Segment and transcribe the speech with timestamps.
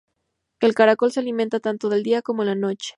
[0.61, 2.89] El caracol se alimenta tanto en el día como en la noche.